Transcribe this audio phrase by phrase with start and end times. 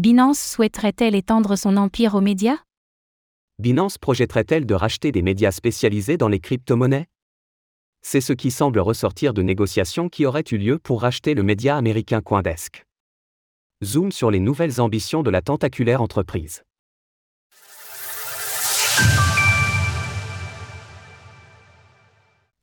[0.00, 2.56] Binance souhaiterait-elle étendre son empire aux médias?
[3.58, 7.06] Binance projetterait-elle de racheter des médias spécialisés dans les crypto-monnaies?
[8.00, 11.76] C'est ce qui semble ressortir de négociations qui auraient eu lieu pour racheter le média
[11.76, 12.86] américain Coindesk.
[13.84, 16.62] Zoom sur les nouvelles ambitions de la tentaculaire entreprise.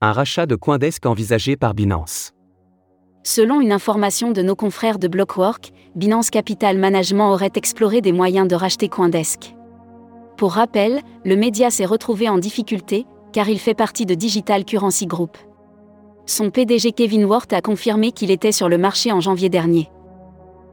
[0.02, 2.34] Un rachat de Coindesk envisagé par Binance.
[3.30, 8.48] Selon une information de nos confrères de Blockwork, Binance Capital Management aurait exploré des moyens
[8.48, 9.53] de racheter Coindesk.
[10.38, 15.08] Pour rappel, le média s'est retrouvé en difficulté, car il fait partie de Digital Currency
[15.08, 15.38] Group.
[16.26, 19.89] Son PDG Kevin Ward a confirmé qu'il était sur le marché en janvier dernier.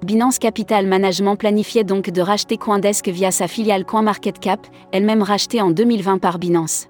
[0.04, 5.70] Binance Capital Management planifiait donc de racheter Coindesk via sa filiale CoinMarketCap, elle-même rachetée en
[5.70, 6.86] 2020 par Binance.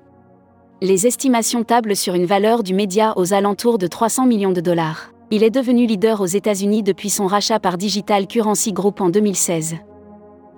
[0.82, 5.13] Les estimations tablent sur une valeur du média aux alentours de 300 millions de dollars.
[5.30, 9.76] Il est devenu leader aux États-Unis depuis son rachat par Digital Currency Group en 2016.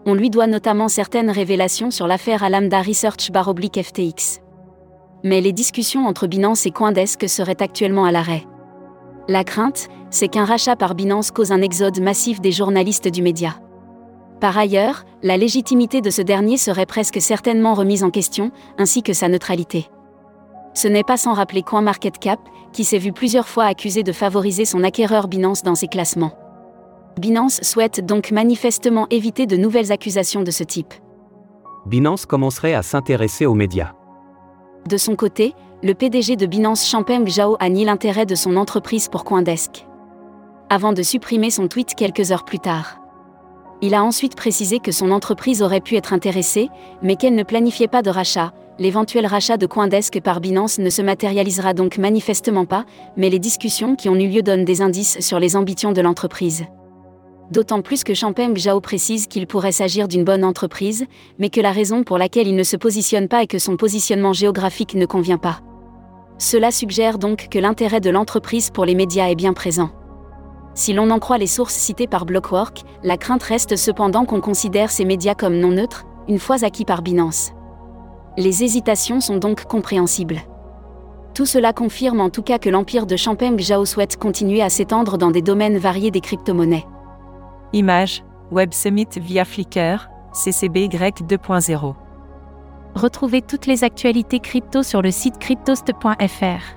[0.04, 4.40] On lui doit notamment certaines révélations sur l'affaire Alamda Research Baroblique FTX.
[5.24, 8.44] Mais les discussions entre Binance et Coindesk seraient actuellement à l'arrêt.
[9.28, 13.56] La crainte, c'est qu'un rachat par Binance cause un exode massif des journalistes du média.
[14.40, 19.12] Par ailleurs, la légitimité de ce dernier serait presque certainement remise en question, ainsi que
[19.12, 19.88] sa neutralité.
[20.76, 22.38] Ce n'est pas sans rappeler CoinMarketCap,
[22.74, 26.32] qui s'est vu plusieurs fois accusé de favoriser son acquéreur Binance dans ses classements.
[27.18, 30.92] Binance souhaite donc manifestement éviter de nouvelles accusations de ce type.
[31.86, 33.94] Binance commencerait à s'intéresser aux médias.
[34.86, 39.08] De son côté, le PDG de Binance Champeng Zhao a nié l'intérêt de son entreprise
[39.08, 39.86] pour Coindesk.
[40.68, 42.98] Avant de supprimer son tweet quelques heures plus tard.
[43.82, 46.68] Il a ensuite précisé que son entreprise aurait pu être intéressée,
[47.02, 51.02] mais qu'elle ne planifiait pas de rachat, l'éventuel rachat de Coindesk par Binance ne se
[51.02, 52.84] matérialisera donc manifestement pas,
[53.16, 56.64] mais les discussions qui ont eu lieu donnent des indices sur les ambitions de l'entreprise.
[57.50, 61.06] D'autant plus que Champeng Zhao précise qu'il pourrait s'agir d'une bonne entreprise,
[61.38, 64.32] mais que la raison pour laquelle il ne se positionne pas est que son positionnement
[64.32, 65.60] géographique ne convient pas.
[66.38, 69.90] Cela suggère donc que l'intérêt de l'entreprise pour les médias est bien présent.
[70.76, 74.90] Si l'on en croit les sources citées par Blockwork, la crainte reste cependant qu'on considère
[74.90, 77.52] ces médias comme non neutres, une fois acquis par Binance.
[78.36, 80.42] Les hésitations sont donc compréhensibles.
[81.32, 85.16] Tout cela confirme en tout cas que l'empire de Champeng Zhao souhaite continuer à s'étendre
[85.16, 86.84] dans des domaines variés des crypto-monnaies.
[87.72, 91.94] Image, Web Summit via Flickr, CCBY 2.0.
[92.94, 96.76] Retrouvez toutes les actualités crypto sur le site cryptost.fr.